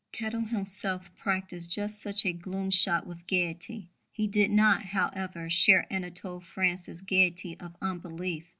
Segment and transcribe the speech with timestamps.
[0.11, 3.91] Kettle himself practised just such a gloom shot with gaiety.
[4.11, 8.47] He did not, however, share Anatole France's gaiety of unbelief.